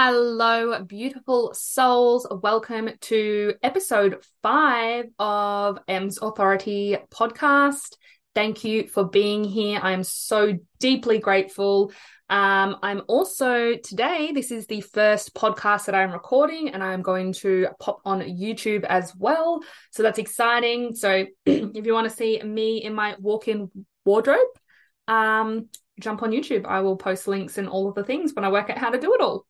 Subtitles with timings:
[0.00, 2.24] Hello, beautiful souls.
[2.30, 7.96] Welcome to episode five of Em's Authority podcast.
[8.32, 9.80] Thank you for being here.
[9.82, 11.90] I'm so deeply grateful.
[12.30, 17.32] Um, I'm also today, this is the first podcast that I'm recording, and I'm going
[17.32, 19.62] to pop on YouTube as well.
[19.90, 20.94] So that's exciting.
[20.94, 23.68] So if you want to see me in my walk in
[24.04, 24.46] wardrobe,
[25.08, 25.68] um,
[25.98, 26.66] jump on YouTube.
[26.66, 29.00] I will post links and all of the things when I work out how to
[29.00, 29.44] do it all.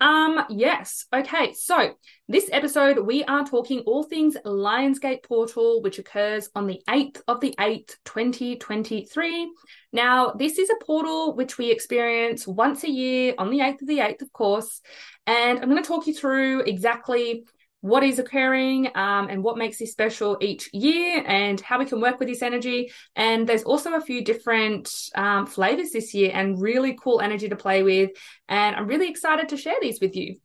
[0.00, 1.06] Um, yes.
[1.14, 1.52] Okay.
[1.54, 1.94] So
[2.28, 7.40] this episode, we are talking all things Lionsgate Portal, which occurs on the 8th of
[7.40, 9.50] the 8th, 2023.
[9.92, 13.88] Now, this is a portal which we experience once a year on the 8th of
[13.88, 14.80] the 8th, of course.
[15.26, 17.44] And I'm going to talk you through exactly
[17.84, 22.00] what is occurring um, and what makes this special each year and how we can
[22.00, 22.90] work with this energy.
[23.14, 27.56] And there's also a few different um, flavors this year and really cool energy to
[27.56, 28.12] play with.
[28.48, 30.36] And I'm really excited to share these with you.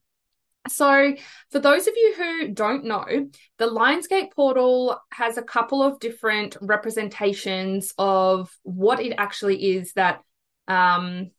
[0.68, 1.16] So,
[1.50, 3.06] for those of you who don't know,
[3.58, 10.20] the Lionsgate portal has a couple of different representations of what it actually is that,
[10.68, 11.32] um,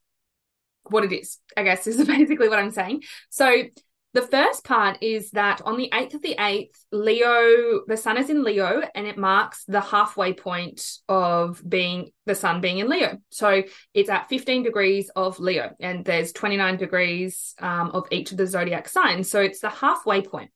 [0.84, 3.02] what it is, I guess is basically what I'm saying.
[3.28, 3.64] So,
[4.12, 8.28] the first part is that on the 8th of the 8th, Leo, the sun is
[8.28, 13.19] in Leo and it marks the halfway point of being the sun being in Leo.
[13.31, 13.62] So
[13.94, 18.48] it's at 15 degrees of Leo and there's 29 degrees um, of each of the
[18.48, 19.31] zodiac signs.
[19.31, 20.50] So it's the halfway point.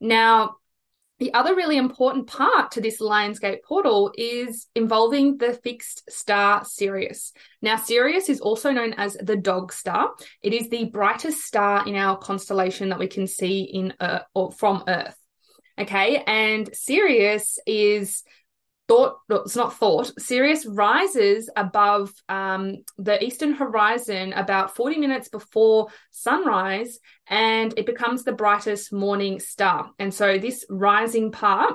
[0.00, 0.56] Now,
[1.22, 7.32] the other really important part to this Lionsgate portal is involving the fixed star Sirius.
[7.60, 10.10] Now, Sirius is also known as the dog star.
[10.42, 14.50] It is the brightest star in our constellation that we can see in Earth, or
[14.50, 15.16] from Earth.
[15.78, 18.24] Okay, and Sirius is
[18.92, 25.88] thought it's not thought sirius rises above um, the eastern horizon about 40 minutes before
[26.10, 31.74] sunrise and it becomes the brightest morning star and so this rising part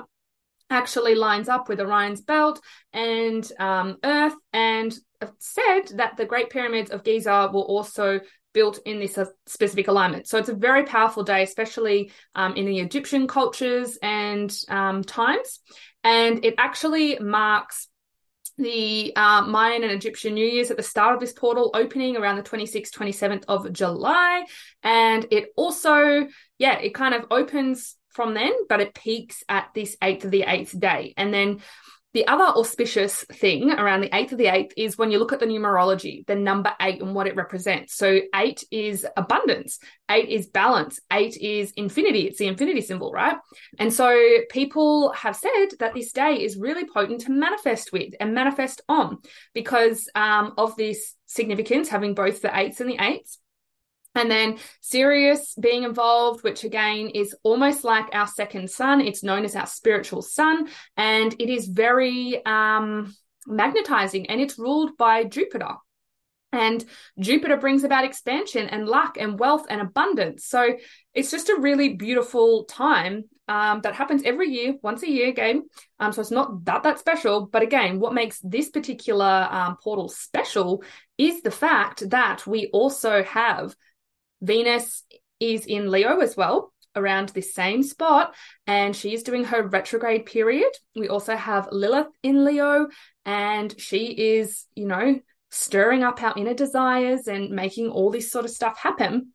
[0.70, 2.60] actually lines up with orion's belt
[2.92, 4.96] and um, earth and
[5.38, 8.20] said that the great pyramids of giza were also
[8.54, 10.26] built in this specific alignment.
[10.26, 15.60] So it's a very powerful day, especially um, in the Egyptian cultures and um, times
[16.08, 17.88] and it actually marks
[18.56, 22.36] the uh, Mayan and Egyptian New Year's at the start of this portal opening around
[22.36, 24.46] the 26th, 27th of July.
[24.82, 26.26] And it also,
[26.56, 30.44] yeah, it kind of opens from then, but it peaks at this 8th of the
[30.44, 31.12] 8th day.
[31.18, 31.60] And then
[32.14, 35.40] the other auspicious thing around the 8th of the 8th is when you look at
[35.40, 37.94] the numerology, the number 8 and what it represents.
[37.94, 39.78] So 8 is abundance,
[40.10, 42.22] 8 is balance, 8 is infinity.
[42.22, 43.36] It's the infinity symbol, right?
[43.78, 44.18] And so
[44.50, 49.18] people have said that this day is really potent to manifest with and manifest on
[49.52, 53.36] because um, of this significance, having both the 8s and the 8s.
[54.18, 59.00] And then Sirius being involved, which again is almost like our second sun.
[59.00, 63.14] It's known as our spiritual sun, and it is very um,
[63.46, 65.74] magnetizing and it's ruled by Jupiter.
[66.50, 66.82] And
[67.18, 70.46] Jupiter brings about expansion and luck and wealth and abundance.
[70.46, 70.76] So
[71.12, 75.68] it's just a really beautiful time um, that happens every year, once a year again.
[76.00, 77.46] Um, so it's not that that special.
[77.46, 80.82] But again, what makes this particular um, portal special
[81.18, 83.74] is the fact that we also have
[84.40, 85.04] Venus
[85.40, 88.34] is in Leo as well, around this same spot,
[88.66, 90.70] and she's doing her retrograde period.
[90.94, 92.88] We also have Lilith in Leo,
[93.24, 98.44] and she is, you know, stirring up our inner desires and making all this sort
[98.44, 99.32] of stuff happen.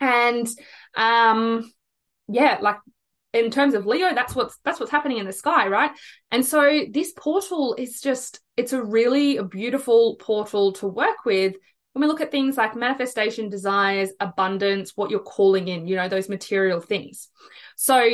[0.00, 0.48] And
[0.96, 1.70] um
[2.28, 2.78] yeah, like
[3.32, 5.90] in terms of Leo, that's what's that's what's happening in the sky, right?
[6.30, 11.54] And so this portal is just it's a really beautiful portal to work with
[11.94, 16.08] when we look at things like manifestation, desires, abundance, what you're calling in, you know,
[16.08, 17.28] those material things.
[17.76, 18.10] So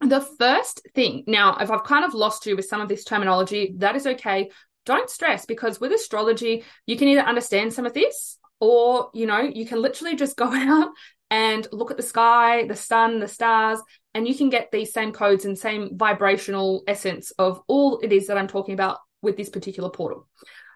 [0.00, 3.74] the first thing, now, if I've kind of lost you with some of this terminology,
[3.78, 4.50] that is okay.
[4.86, 9.40] Don't stress because with astrology, you can either understand some of this or, you know,
[9.40, 10.92] you can literally just go out
[11.28, 13.80] and look at the sky, the sun, the stars,
[14.14, 18.28] and you can get these same codes and same vibrational essence of all it is
[18.28, 20.28] that I'm talking about with this particular portal.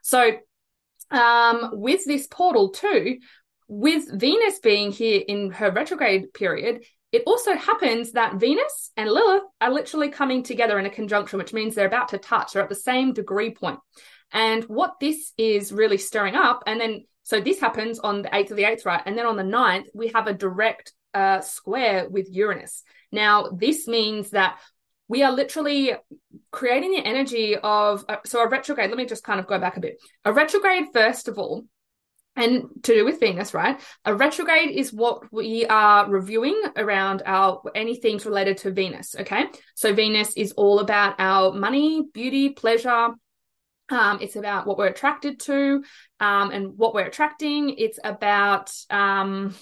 [0.03, 0.39] So
[1.11, 3.19] um, with this portal too,
[3.69, 9.45] with Venus being here in her retrograde period, it also happens that Venus and Lilith
[9.61, 12.53] are literally coming together in a conjunction, which means they're about to touch.
[12.53, 13.79] They're at the same degree point.
[14.33, 18.53] And what this is really stirring up, and then so this happens on the 8th
[18.53, 19.03] of the 8th, right?
[19.05, 22.85] And then on the 9th, we have a direct uh, square with Uranus.
[23.11, 24.61] Now, this means that
[25.09, 25.93] we are literally
[26.57, 29.77] creating the energy of uh, so a retrograde let me just kind of go back
[29.77, 31.65] a bit a retrograde first of all
[32.37, 33.81] and to do with Venus, right?
[34.05, 39.17] A retrograde is what we are reviewing around our any themes related to Venus.
[39.19, 39.47] Okay.
[39.75, 43.09] So Venus is all about our money, beauty, pleasure.
[43.89, 45.83] Um, it's about what we're attracted to
[46.21, 47.71] um, and what we're attracting.
[47.79, 49.55] It's about um,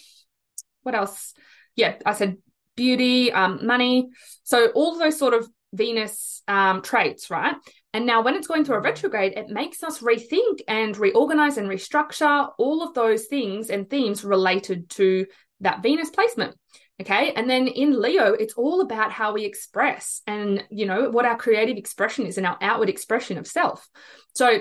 [0.83, 1.35] what else?
[1.77, 2.39] Yeah, I said
[2.75, 4.09] beauty, um, money.
[4.43, 7.57] So all those sort of Venus um, traits, right?
[7.93, 11.69] And now, when it's going through a retrograde, it makes us rethink and reorganize and
[11.69, 15.27] restructure all of those things and themes related to
[15.61, 16.57] that Venus placement.
[17.01, 17.33] Okay.
[17.33, 21.37] And then in Leo, it's all about how we express and, you know, what our
[21.37, 23.89] creative expression is and our outward expression of self.
[24.37, 24.61] So,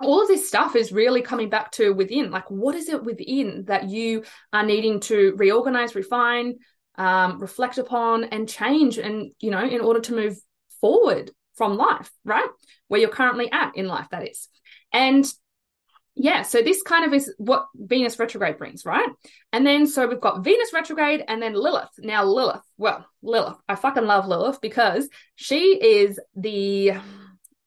[0.00, 2.32] all of this stuff is really coming back to within.
[2.32, 6.58] Like, what is it within that you are needing to reorganize, refine,
[6.96, 8.98] um, reflect upon, and change?
[8.98, 10.36] And, you know, in order to move
[10.80, 12.48] forward from life, right?
[12.88, 14.48] Where you're currently at in life, that is.
[14.92, 15.30] And
[16.14, 19.08] yeah, so this kind of is what Venus retrograde brings, right?
[19.52, 21.88] And then so we've got Venus retrograde and then Lilith.
[21.98, 26.92] Now, Lilith, well, Lilith, I fucking love Lilith because she is the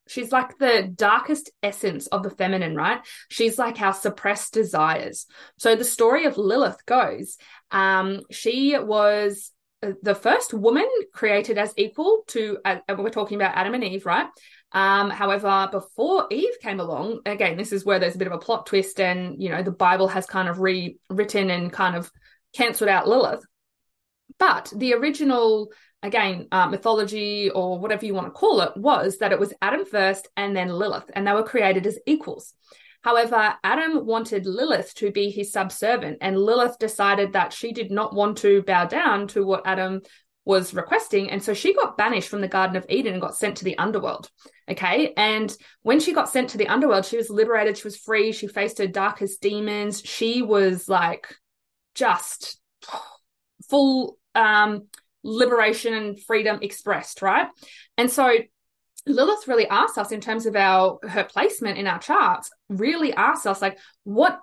[0.07, 2.99] she's like the darkest essence of the feminine, right?
[3.29, 5.25] She's like our suppressed desires.
[5.57, 7.37] So the story of Lilith goes,
[7.71, 9.51] um, she was
[10.01, 14.27] the first woman created as equal to uh, we're talking about Adam and Eve, right?
[14.71, 18.39] Um, however, before Eve came along, again, this is where there's a bit of a
[18.39, 22.11] plot twist, and you know, the Bible has kind of rewritten and kind of
[22.53, 23.45] cancelled out Lilith.
[24.37, 25.71] But the original,
[26.05, 29.85] again, uh, mythology or whatever you want to call it, was that it was Adam
[29.85, 32.53] first and then Lilith, and they were created as equals.
[33.01, 38.15] However, Adam wanted Lilith to be his subservient, and Lilith decided that she did not
[38.15, 40.01] want to bow down to what Adam
[40.45, 41.29] was requesting.
[41.31, 43.77] And so she got banished from the Garden of Eden and got sent to the
[43.77, 44.29] underworld.
[44.69, 45.11] Okay.
[45.17, 47.77] And when she got sent to the underworld, she was liberated.
[47.77, 48.31] She was free.
[48.31, 50.01] She faced her darkest demons.
[50.01, 51.35] She was like
[51.95, 52.59] just
[53.69, 54.87] full um,
[55.25, 57.21] liberation and freedom expressed.
[57.21, 57.47] Right.
[57.97, 58.31] And so
[59.07, 63.45] Lilith really asks us in terms of our her placement in our charts, really asks
[63.45, 64.39] us like, what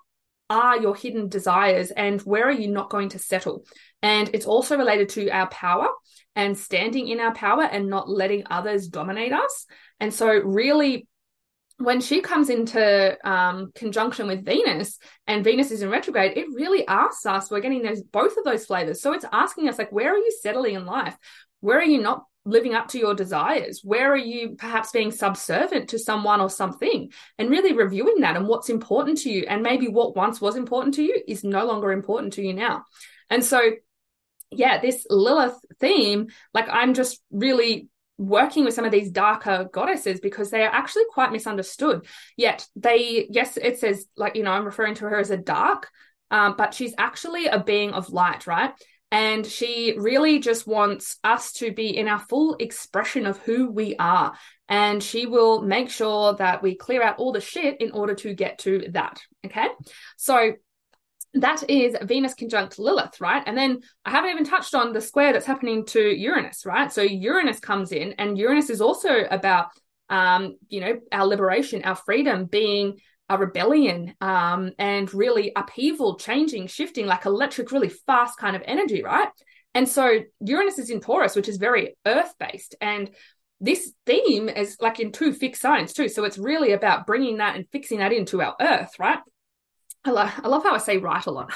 [0.51, 3.65] are your hidden desires and where are you not going to settle?
[4.03, 5.89] And it's also related to our power
[6.37, 9.67] and standing in our power and not letting others dominate us.
[10.01, 11.07] And so, really,
[11.79, 16.87] when she comes into um, conjunction with Venus and Venus is in retrograde, it really
[16.87, 19.01] asks us, we're getting those both of those flavors.
[19.01, 21.17] So it's asking us, like, where are you settling in life?
[21.61, 23.83] Where are you not living up to your desires?
[23.85, 27.13] Where are you perhaps being subservient to someone or something?
[27.39, 29.45] And really reviewing that and what's important to you.
[29.49, 32.85] And maybe what once was important to you is no longer important to you now.
[33.31, 33.61] And so,
[34.51, 40.21] yeah, this Lilith theme, like I'm just really working with some of these darker goddesses
[40.21, 42.07] because they are actually quite misunderstood.
[42.37, 45.89] Yet they, yes, it says, like, you know, I'm referring to her as a dark,
[46.31, 48.73] um, but she's actually a being of light, right?
[49.11, 53.95] And she really just wants us to be in our full expression of who we
[53.97, 54.33] are.
[54.69, 58.33] And she will make sure that we clear out all the shit in order to
[58.33, 59.21] get to that.
[59.45, 59.67] Okay.
[60.17, 60.55] So
[61.35, 63.43] that is Venus conjunct Lilith, right?
[63.47, 66.93] And then I haven't even touched on the square that's happening to Uranus, right?
[66.93, 69.69] So Uranus comes in, and Uranus is also about,
[70.11, 72.99] um, you know, our liberation, our freedom, being
[73.29, 79.03] a rebellion um, and really upheaval, changing, shifting, like electric, really fast kind of energy,
[79.03, 79.29] right?
[79.75, 82.75] And so Uranus is in Taurus, which is very earth based.
[82.81, 83.11] And
[83.59, 86.09] this theme is like in two fixed signs too.
[86.09, 89.21] So it's really about bringing that and fixing that into our earth, right?
[90.05, 91.53] I, lo- I love how I say right a lot.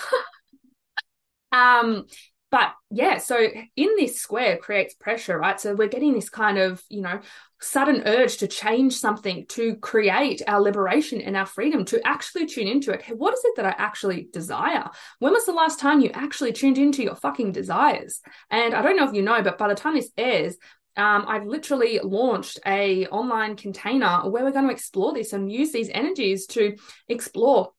[1.52, 2.06] um,
[2.50, 5.60] but yeah, so in this square creates pressure, right?
[5.60, 7.20] So we're getting this kind of, you know,
[7.60, 12.68] sudden urge to change something, to create our liberation and our freedom, to actually tune
[12.68, 13.04] into it.
[13.16, 14.88] What is it that I actually desire?
[15.18, 18.20] When was the last time you actually tuned into your fucking desires?
[18.48, 20.56] And I don't know if you know, but by the time this airs,
[20.96, 25.72] um, I've literally launched a online container where we're going to explore this and use
[25.72, 26.76] these energies to
[27.08, 27.72] explore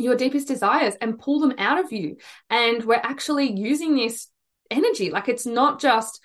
[0.00, 2.16] your deepest desires and pull them out of you.
[2.48, 4.28] And we're actually using this
[4.70, 5.10] energy.
[5.10, 6.20] Like it's not just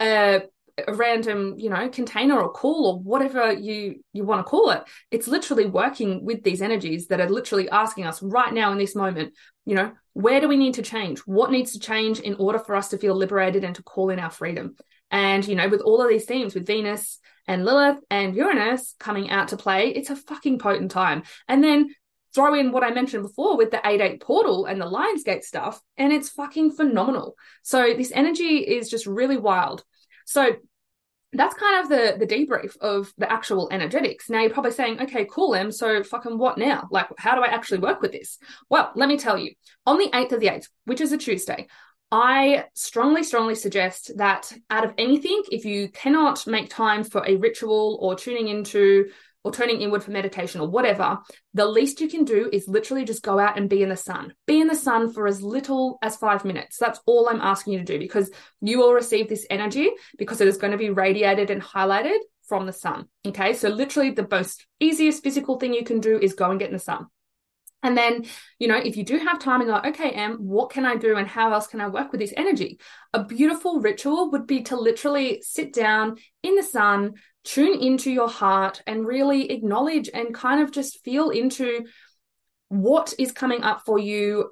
[0.00, 0.42] a,
[0.86, 4.82] a random, you know, container or call or whatever you you want to call it.
[5.10, 8.94] It's literally working with these energies that are literally asking us right now in this
[8.94, 9.34] moment,
[9.66, 11.20] you know, where do we need to change?
[11.20, 14.18] What needs to change in order for us to feel liberated and to call in
[14.18, 14.76] our freedom?
[15.10, 19.30] And, you know, with all of these themes, with Venus and Lilith and Uranus coming
[19.30, 21.24] out to play, it's a fucking potent time.
[21.48, 21.94] And then
[22.34, 25.80] throw in what I mentioned before with the 8 8 portal and the Lionsgate stuff,
[25.96, 27.36] and it's fucking phenomenal.
[27.62, 29.84] So this energy is just really wild.
[30.26, 30.56] So
[31.32, 34.28] that's kind of the the debrief of the actual energetics.
[34.28, 35.70] Now you're probably saying, okay, cool, Em.
[35.70, 36.88] So fucking what now?
[36.90, 38.38] Like, how do I actually work with this?
[38.68, 39.52] Well, let me tell you.
[39.86, 41.68] On the eighth of the eighth, which is a Tuesday,
[42.12, 47.36] I strongly, strongly suggest that out of anything, if you cannot make time for a
[47.36, 49.10] ritual or tuning into
[49.44, 51.18] or turning inward for meditation or whatever,
[51.54, 54.34] the least you can do is literally just go out and be in the sun.
[54.46, 56.76] Be in the sun for as little as five minutes.
[56.78, 58.30] That's all I'm asking you to do because
[58.60, 62.18] you will receive this energy because it is going to be radiated and highlighted
[62.50, 63.06] from the sun.
[63.24, 63.54] Okay.
[63.54, 66.74] So, literally, the most easiest physical thing you can do is go and get in
[66.74, 67.06] the sun.
[67.82, 68.26] And then,
[68.58, 71.16] you know, if you do have time and go, okay, Em, what can I do
[71.16, 72.78] and how else can I work with this energy?
[73.14, 78.28] A beautiful ritual would be to literally sit down in the sun, tune into your
[78.28, 81.86] heart and really acknowledge and kind of just feel into
[82.68, 84.50] what is coming up for you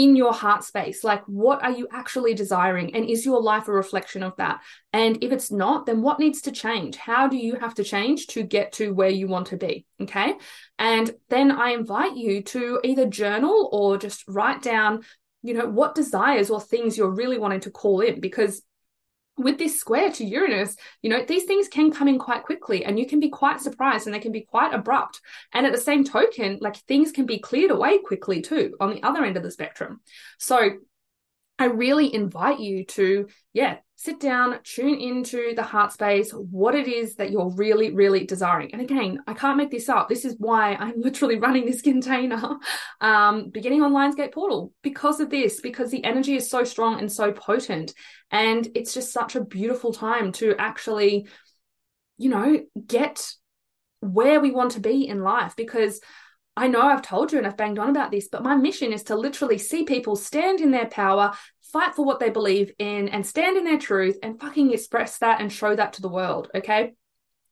[0.00, 2.94] in your heart space like what are you actually desiring?
[2.94, 4.62] And is your life a reflection of that?
[4.94, 6.96] And if it's not then what needs to change?
[6.96, 9.84] How do you have to change to get to where you want to be?
[10.00, 10.34] Okay?
[10.78, 15.02] And then i invite you to either journal or just write down
[15.42, 18.62] you know what desires or things you're really wanting to call in because
[19.36, 22.98] with this square to Uranus, you know, these things can come in quite quickly and
[22.98, 25.20] you can be quite surprised and they can be quite abrupt.
[25.52, 29.02] And at the same token, like things can be cleared away quickly too on the
[29.02, 30.00] other end of the spectrum.
[30.38, 30.72] So
[31.60, 36.88] I really invite you to, yeah, sit down, tune into the heart space, what it
[36.88, 38.70] is that you're really, really desiring.
[38.72, 40.08] And again, I can't make this up.
[40.08, 42.56] This is why I'm literally running this container,
[43.02, 47.12] um, beginning on Lionsgate Portal because of this, because the energy is so strong and
[47.12, 47.92] so potent.
[48.30, 51.28] And it's just such a beautiful time to actually,
[52.16, 53.30] you know, get
[54.00, 56.00] where we want to be in life because
[56.60, 59.04] I know I've told you and I've banged on about this, but my mission is
[59.04, 63.26] to literally see people stand in their power, fight for what they believe in, and
[63.26, 66.50] stand in their truth and fucking express that and show that to the world.
[66.54, 66.92] Okay.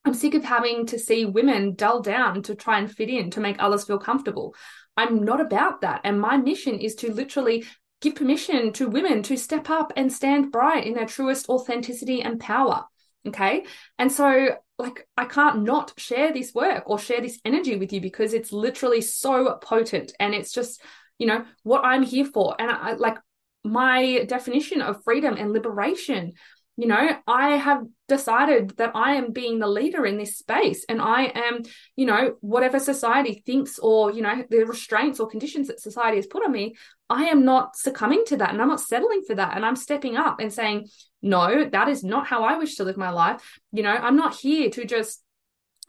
[0.05, 3.41] I'm sick of having to see women dull down to try and fit in to
[3.41, 4.55] make others feel comfortable.
[4.95, 6.03] I'm not about that.
[6.05, 7.65] And my mission is to literally
[8.03, 12.39] give permission to women to step up and stand bright in their truest authenticity and
[12.39, 12.85] power.
[13.27, 13.65] Okay.
[13.99, 18.01] And so, like, I can't not share this work or share this energy with you
[18.01, 20.81] because it's literally so potent and it's just,
[21.19, 22.55] you know, what I'm here for.
[22.59, 23.19] And I like
[23.65, 26.35] my definition of freedom and liberation
[26.79, 31.03] you know i have decided that i am being the leader in this space and
[31.03, 31.63] i am
[31.97, 36.27] you know whatever society thinks or you know the restraints or conditions that society has
[36.27, 36.77] put on me
[37.11, 40.17] i am not succumbing to that and i'm not settling for that and i'm stepping
[40.17, 40.87] up and saying
[41.21, 43.59] no that is not how i wish to live my life.
[43.73, 45.23] You know i'm not here to just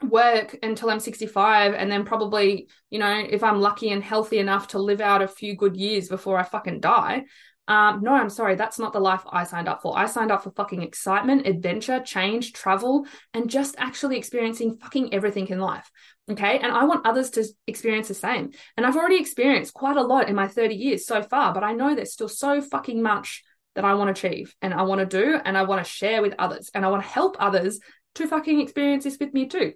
[0.02, 4.68] work until I'm 65 and then probably, you know, if I'm lucky and healthy enough
[4.68, 7.24] to live out a few good years before I fucking die.
[7.68, 9.96] Um, no, I'm sorry, that's not the life I signed up for.
[9.96, 15.46] I signed up for fucking excitement, adventure, change, travel, and just actually experiencing fucking everything
[15.48, 15.88] in life.
[16.30, 16.58] Okay.
[16.58, 18.50] And I want others to experience the same.
[18.76, 21.72] And I've already experienced quite a lot in my 30 years so far, but I
[21.72, 23.42] know there's still so fucking much
[23.74, 26.22] that I want to achieve and I want to do and I want to share
[26.22, 27.78] with others and I want to help others
[28.16, 29.74] to fucking experience this with me too.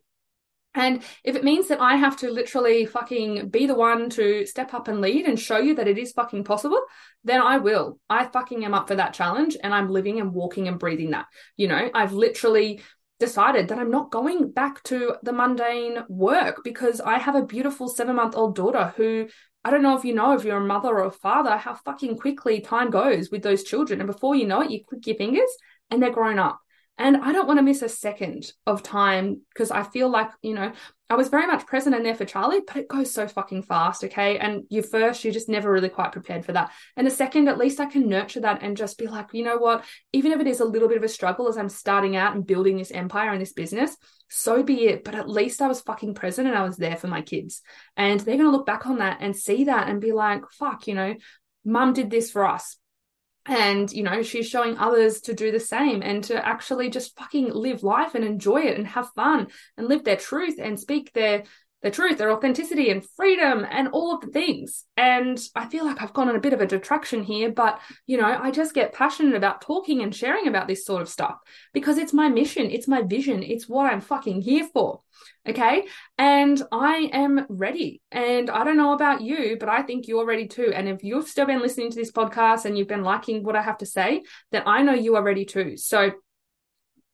[0.74, 4.74] And if it means that I have to literally fucking be the one to step
[4.74, 6.82] up and lead and show you that it is fucking possible,
[7.22, 7.98] then I will.
[8.10, 11.26] I fucking am up for that challenge and I'm living and walking and breathing that.
[11.56, 12.80] You know, I've literally
[13.20, 17.88] decided that I'm not going back to the mundane work because I have a beautiful
[17.88, 19.28] seven month old daughter who
[19.64, 22.18] I don't know if you know if you're a mother or a father, how fucking
[22.18, 24.00] quickly time goes with those children.
[24.00, 25.48] And before you know it, you click your fingers
[25.90, 26.60] and they're grown up.
[26.96, 30.54] And I don't want to miss a second of time because I feel like, you
[30.54, 30.72] know,
[31.10, 34.04] I was very much present and there for Charlie, but it goes so fucking fast.
[34.04, 34.38] Okay.
[34.38, 36.70] And you first, you're just never really quite prepared for that.
[36.96, 39.56] And the second, at least I can nurture that and just be like, you know
[39.56, 42.36] what, even if it is a little bit of a struggle as I'm starting out
[42.36, 43.96] and building this empire and this business,
[44.30, 45.02] so be it.
[45.02, 47.60] But at least I was fucking present and I was there for my kids.
[47.96, 50.86] And they're going to look back on that and see that and be like, fuck,
[50.86, 51.16] you know,
[51.64, 52.76] mum did this for us
[53.46, 57.52] and you know she's showing others to do the same and to actually just fucking
[57.52, 61.44] live life and enjoy it and have fun and live their truth and speak their
[61.84, 66.02] their truth their authenticity and freedom and all of the things and i feel like
[66.02, 68.94] i've gone on a bit of a detraction here but you know i just get
[68.94, 71.36] passionate about talking and sharing about this sort of stuff
[71.74, 75.00] because it's my mission it's my vision it's what i'm fucking here for
[75.46, 75.86] Okay.
[76.16, 78.00] And I am ready.
[78.10, 80.72] And I don't know about you, but I think you're ready too.
[80.74, 83.62] And if you've still been listening to this podcast and you've been liking what I
[83.62, 84.22] have to say,
[84.52, 85.76] then I know you are ready too.
[85.76, 86.12] So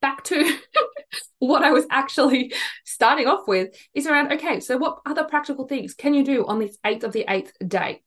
[0.00, 0.36] back to
[1.38, 2.52] what I was actually
[2.84, 6.58] starting off with is around okay, so what other practical things can you do on
[6.58, 8.02] this eighth of the eighth day?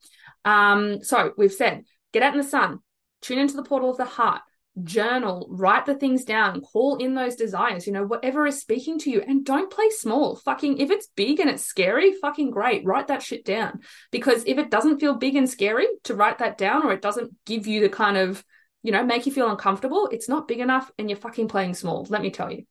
[0.45, 2.79] Um, so we've said get out in the sun,
[3.21, 4.41] tune into the portal of the heart,
[4.81, 9.11] journal, write the things down, call in those desires, you know, whatever is speaking to
[9.11, 10.35] you, and don't play small.
[10.35, 13.81] Fucking, if it's big and it's scary, fucking great, write that shit down.
[14.11, 17.33] Because if it doesn't feel big and scary to write that down, or it doesn't
[17.45, 18.43] give you the kind of,
[18.81, 22.05] you know, make you feel uncomfortable, it's not big enough and you're fucking playing small,
[22.09, 22.63] let me tell you.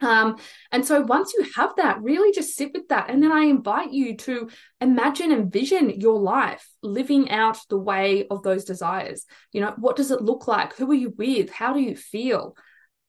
[0.00, 0.36] Um,
[0.72, 3.10] and so once you have that, really just sit with that.
[3.10, 4.48] And then I invite you to
[4.80, 9.26] imagine and vision your life living out the way of those desires.
[9.52, 10.74] You know, what does it look like?
[10.76, 11.50] Who are you with?
[11.50, 12.56] How do you feel?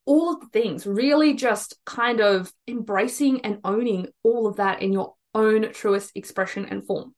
[0.05, 4.91] All of the things, really just kind of embracing and owning all of that in
[4.91, 7.13] your own truest expression and form.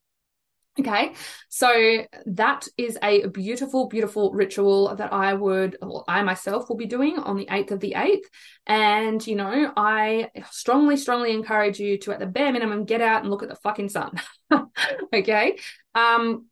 [0.79, 1.13] Okay,
[1.49, 6.87] so that is a beautiful, beautiful ritual that I would, well, I myself will be
[6.87, 8.25] doing on the 8th of the 8th.
[8.65, 13.21] And, you know, I strongly, strongly encourage you to, at the bare minimum, get out
[13.21, 14.19] and look at the fucking sun.
[15.13, 15.59] okay.
[15.93, 16.47] Um,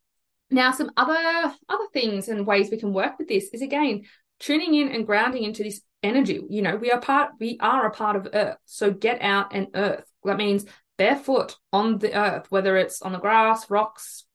[0.51, 4.03] now, some other other things and ways we can work with this is again
[4.39, 6.41] tuning in and grounding into this energy.
[6.49, 8.57] You know, we are part, we are a part of Earth.
[8.65, 10.03] So get out and Earth.
[10.23, 10.65] That means
[11.01, 14.25] barefoot on the earth, whether it's on the grass, rocks,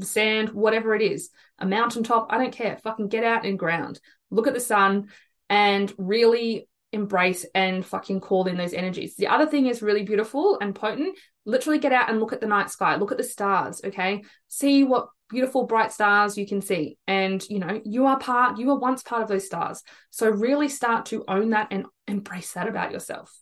[0.00, 1.30] sand, whatever it is,
[1.60, 2.76] a mountaintop, I don't care.
[2.78, 4.00] Fucking get out and ground.
[4.32, 5.06] Look at the sun
[5.48, 9.14] and really embrace and fucking call in those energies.
[9.14, 11.16] The other thing is really beautiful and potent.
[11.44, 14.24] Literally get out and look at the night sky, look at the stars, okay?
[14.48, 16.98] See what beautiful bright stars you can see.
[17.06, 19.84] And you know, you are part, you were once part of those stars.
[20.10, 23.32] So really start to own that and embrace that about yourself.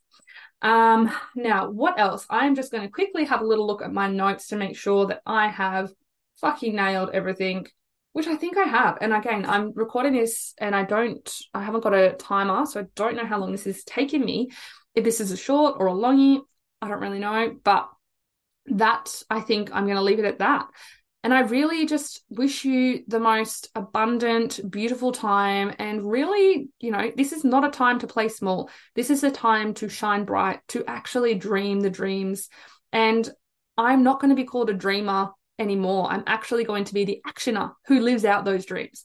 [0.64, 2.26] Um, now, what else?
[2.30, 5.06] I'm just going to quickly have a little look at my notes to make sure
[5.06, 5.92] that I have
[6.40, 7.66] fucking nailed everything,
[8.14, 8.96] which I think I have.
[9.02, 12.86] And again, I'm recording this and I don't, I haven't got a timer, so I
[12.96, 14.52] don't know how long this is taking me.
[14.94, 16.40] If this is a short or a longy,
[16.80, 17.90] I don't really know, but
[18.66, 20.66] that I think I'm going to leave it at that.
[21.24, 25.74] And I really just wish you the most abundant, beautiful time.
[25.78, 28.68] And really, you know, this is not a time to play small.
[28.94, 32.50] This is a time to shine bright, to actually dream the dreams.
[32.92, 33.26] And
[33.78, 36.08] I'm not going to be called a dreamer anymore.
[36.10, 39.04] I'm actually going to be the actioner who lives out those dreams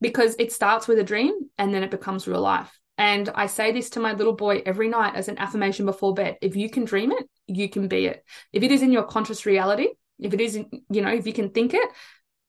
[0.00, 2.76] because it starts with a dream and then it becomes real life.
[2.98, 6.38] And I say this to my little boy every night as an affirmation before bed.
[6.42, 8.24] If you can dream it, you can be it.
[8.52, 11.50] If it is in your conscious reality, if it is, you know, if you can
[11.50, 11.88] think it,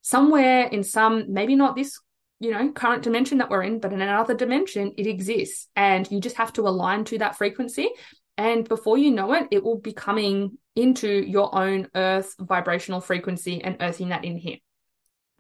[0.02, 2.00] somewhere in some, maybe not this,
[2.40, 5.68] you know, current dimension that we're in, but in another dimension, it exists.
[5.76, 7.90] And you just have to align to that frequency.
[8.38, 13.64] And before you know it, it will be coming into your own earth vibrational frequency
[13.64, 14.58] and earthing that in here.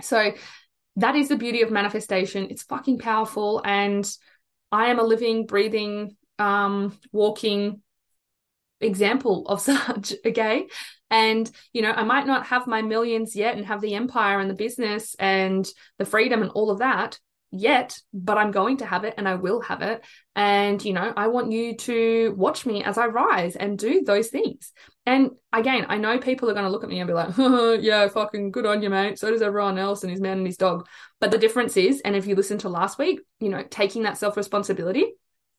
[0.01, 0.31] So
[0.97, 2.47] that is the beauty of manifestation.
[2.49, 3.61] It's fucking powerful.
[3.65, 4.09] And
[4.71, 7.81] I am a living, breathing, um, walking
[8.83, 10.13] example of such.
[10.25, 10.67] Okay.
[11.09, 14.49] And, you know, I might not have my millions yet and have the empire and
[14.49, 15.67] the business and
[15.99, 17.19] the freedom and all of that
[17.53, 20.03] yet, but I'm going to have it and I will have it.
[20.35, 24.29] And, you know, I want you to watch me as I rise and do those
[24.29, 24.71] things.
[25.05, 27.37] And again, I know people are going to look at me and be like,
[27.83, 29.19] yeah, fucking good on you, mate.
[29.19, 30.87] So does everyone else and his man and his dog.
[31.19, 34.17] But the difference is, and if you listen to last week, you know, taking that
[34.17, 35.13] self responsibility,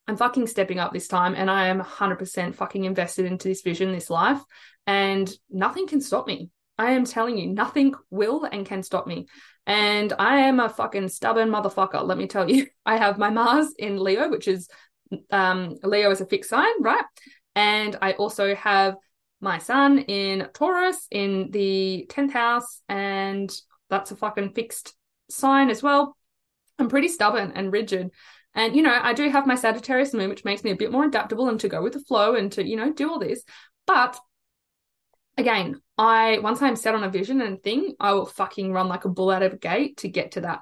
[0.07, 3.91] I'm fucking stepping up this time and I am 100% fucking invested into this vision,
[3.91, 4.41] this life
[4.87, 6.49] and nothing can stop me.
[6.77, 9.27] I am telling you, nothing will and can stop me.
[9.65, 12.67] And I am a fucking stubborn motherfucker, let me tell you.
[12.85, 14.69] I have my Mars in Leo, which is
[15.31, 17.03] um Leo is a fixed sign, right?
[17.55, 18.95] And I also have
[19.41, 23.49] my sun in Taurus in the 10th house, and
[23.89, 24.93] that's a fucking fixed
[25.29, 26.15] sign as well.
[26.77, 28.11] I'm pretty stubborn and rigid.
[28.55, 31.05] And, you know, I do have my Sagittarius moon, which makes me a bit more
[31.05, 33.43] adaptable and to go with the flow and to, you know, do all this.
[33.85, 34.17] But
[35.37, 39.05] again, I once I'm set on a vision and thing, I will fucking run like
[39.05, 40.61] a bull out of a gate to get to that.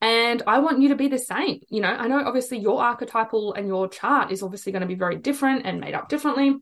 [0.00, 1.60] And I want you to be the same.
[1.68, 4.96] You know, I know obviously your archetypal and your chart is obviously going to be
[4.96, 6.56] very different and made up differently,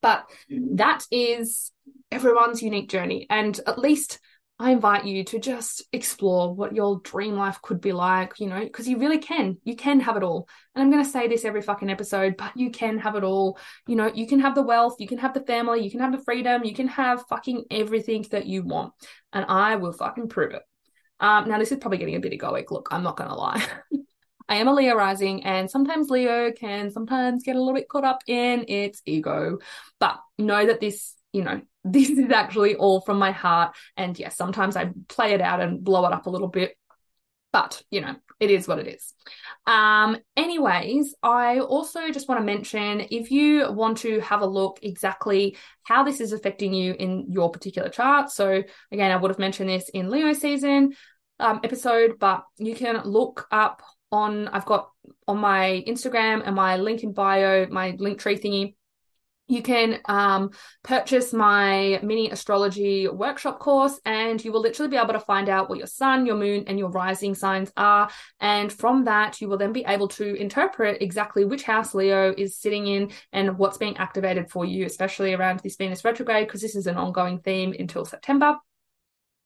[0.00, 1.72] but that is
[2.10, 3.26] everyone's unique journey.
[3.28, 4.18] And at least
[4.58, 8.60] I invite you to just explore what your dream life could be like, you know,
[8.60, 9.58] because you really can.
[9.64, 10.48] You can have it all.
[10.74, 13.58] And I'm going to say this every fucking episode, but you can have it all.
[13.88, 16.12] You know, you can have the wealth, you can have the family, you can have
[16.12, 18.92] the freedom, you can have fucking everything that you want.
[19.32, 20.62] And I will fucking prove it.
[21.18, 22.70] Um, now, this is probably getting a bit egoic.
[22.70, 23.64] Look, I'm not going to lie.
[24.48, 28.04] I am a Leo rising, and sometimes Leo can sometimes get a little bit caught
[28.04, 29.58] up in its ego.
[29.98, 33.76] But know that this you know, this is actually all from my heart.
[33.96, 36.76] And yes, sometimes I play it out and blow it up a little bit,
[37.52, 39.12] but you know, it is what it is.
[39.66, 44.78] Um, anyways, I also just want to mention if you want to have a look
[44.82, 48.30] exactly how this is affecting you in your particular chart.
[48.30, 50.94] So, again, I would have mentioned this in Leo season
[51.38, 54.90] um, episode, but you can look up on I've got
[55.28, 58.74] on my Instagram and my link in bio, my Linktree thingy
[59.46, 60.50] you can um,
[60.82, 65.68] purchase my mini astrology workshop course, and you will literally be able to find out
[65.68, 68.08] what your sun, your moon, and your rising signs are.
[68.40, 72.56] And from that, you will then be able to interpret exactly which house Leo is
[72.56, 76.76] sitting in and what's being activated for you, especially around this Venus retrograde, because this
[76.76, 78.56] is an ongoing theme until September.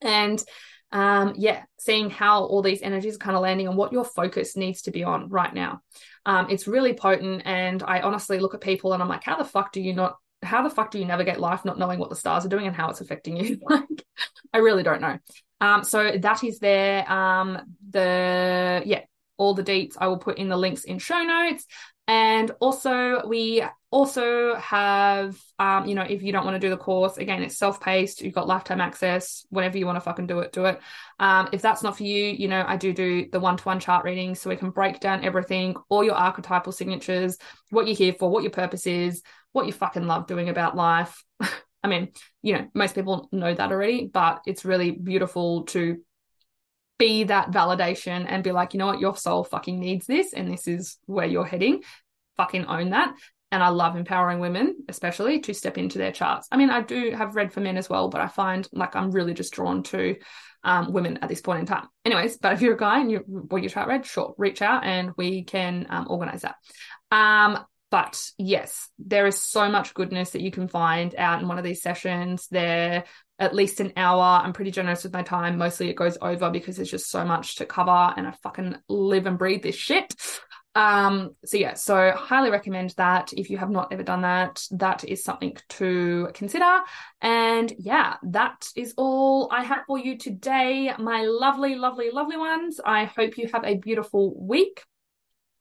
[0.00, 0.40] And
[0.92, 4.56] um, yeah, seeing how all these energies are kind of landing and what your focus
[4.56, 5.80] needs to be on right now.
[6.24, 7.42] Um, it's really potent.
[7.44, 10.16] And I honestly look at people and I'm like, how the fuck do you not,
[10.42, 12.76] how the fuck do you navigate life not knowing what the stars are doing and
[12.76, 13.58] how it's affecting you?
[13.68, 14.04] like,
[14.52, 15.18] I really don't know.
[15.60, 17.10] Um, so that is there.
[17.10, 17.58] Um,
[17.90, 19.02] the, yeah,
[19.38, 21.64] all the dates I will put in the links in show notes.
[22.06, 26.76] And also, we also have, um, you know, if you don't want to do the
[26.78, 28.22] course, again, it's self paced.
[28.22, 29.46] You've got lifetime access.
[29.50, 30.80] Whenever you want to fucking do it, do it.
[31.18, 33.78] Um, if that's not for you, you know, I do do the one to one
[33.78, 37.36] chart reading so we can break down everything, all your archetypal signatures,
[37.68, 39.22] what you're here for, what your purpose is,
[39.52, 41.22] what you fucking love doing about life.
[41.82, 45.98] I mean, you know, most people know that already, but it's really beautiful to
[46.98, 50.50] be that validation and be like, you know what, your soul fucking needs this and
[50.50, 51.82] this is where you're heading.
[52.36, 53.14] Fucking own that.
[53.50, 56.48] And I love empowering women, especially to step into their charts.
[56.52, 59.10] I mean, I do have read for men as well, but I find like I'm
[59.10, 60.16] really just drawn to
[60.64, 61.86] um, women at this point in time.
[62.04, 64.84] Anyways, but if you're a guy and you want your chart read, sure, reach out
[64.84, 66.56] and we can um, organize that.
[67.10, 71.56] Um, but yes, there is so much goodness that you can find out in one
[71.56, 72.48] of these sessions.
[72.50, 73.04] They're
[73.38, 74.22] at least an hour.
[74.22, 75.58] I'm pretty generous with my time.
[75.58, 79.26] Mostly it goes over because there's just so much to cover and I fucking live
[79.26, 80.14] and breathe this shit.
[80.74, 85.04] Um, so yeah, so highly recommend that if you have not ever done that, that
[85.04, 86.80] is something to consider.
[87.20, 92.80] And yeah, that is all I have for you today, my lovely, lovely, lovely ones.
[92.84, 94.84] I hope you have a beautiful week.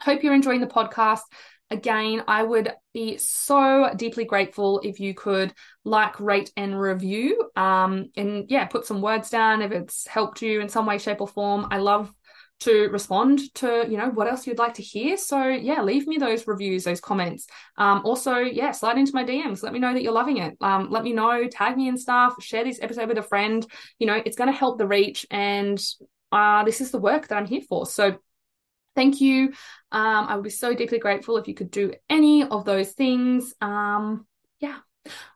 [0.02, 1.22] Hope you're enjoying the podcast
[1.70, 5.54] again, I would be so deeply grateful if you could
[5.84, 7.50] like, rate, and review.
[7.56, 11.22] Um, and yeah, put some words down if it's helped you in some way, shape,
[11.22, 11.68] or form.
[11.72, 12.14] I love
[12.60, 15.16] to respond to you know what else you'd like to hear.
[15.18, 17.48] So yeah leave me those reviews those comments.
[17.78, 20.58] Um also yeah slide into my dms let me know that you're loving it.
[20.62, 22.42] Um let me know tag me and stuff.
[22.42, 23.66] Share this episode with a friend.
[24.00, 25.80] You know it's going to help the reach and
[26.32, 27.86] uh this is the work that i'm here for.
[27.86, 28.18] So
[28.98, 29.54] thank you.
[29.92, 33.54] Um, I would be so deeply grateful if you could do any of those things.
[33.62, 34.26] Um,
[34.60, 34.78] yeah,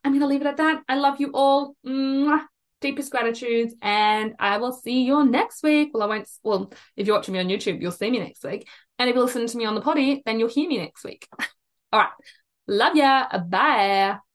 [0.04, 0.82] I'm going to leave it at that.
[0.90, 1.76] I love you all.
[1.86, 2.42] Mwah.
[2.82, 5.92] Deepest gratitude, and I will see you next week.
[5.94, 6.28] Well, I won't.
[6.42, 9.22] Well, if you're watching me on YouTube, you'll see me next week, and if you
[9.22, 11.28] listen to me on the potty, then you'll hear me next week.
[11.94, 12.10] all right,
[12.68, 13.28] love ya.
[13.38, 14.31] Bye.